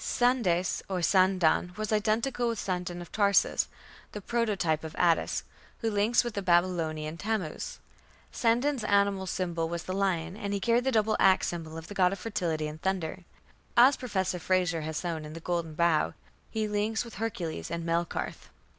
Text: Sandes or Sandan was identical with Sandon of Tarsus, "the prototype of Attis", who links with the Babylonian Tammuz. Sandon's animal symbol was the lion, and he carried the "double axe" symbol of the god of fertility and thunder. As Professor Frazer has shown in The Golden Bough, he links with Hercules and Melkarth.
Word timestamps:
Sandes 0.03 0.81
or 0.89 1.01
Sandan 1.03 1.73
was 1.77 1.93
identical 1.93 2.47
with 2.47 2.57
Sandon 2.57 3.03
of 3.03 3.11
Tarsus, 3.11 3.67
"the 4.13 4.19
prototype 4.19 4.83
of 4.83 4.95
Attis", 4.97 5.43
who 5.81 5.91
links 5.91 6.23
with 6.23 6.33
the 6.33 6.41
Babylonian 6.41 7.17
Tammuz. 7.17 7.77
Sandon's 8.31 8.83
animal 8.83 9.27
symbol 9.27 9.69
was 9.69 9.83
the 9.83 9.93
lion, 9.93 10.35
and 10.35 10.53
he 10.55 10.59
carried 10.59 10.85
the 10.85 10.91
"double 10.91 11.15
axe" 11.19 11.49
symbol 11.49 11.77
of 11.77 11.87
the 11.87 11.93
god 11.93 12.13
of 12.13 12.17
fertility 12.17 12.67
and 12.67 12.81
thunder. 12.81 13.25
As 13.77 13.95
Professor 13.95 14.39
Frazer 14.39 14.81
has 14.81 14.99
shown 15.01 15.23
in 15.23 15.33
The 15.33 15.39
Golden 15.39 15.75
Bough, 15.75 16.15
he 16.49 16.67
links 16.67 17.05
with 17.05 17.17
Hercules 17.21 17.69
and 17.69 17.85
Melkarth. 17.85 18.49